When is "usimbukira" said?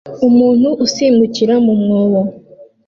0.85-1.55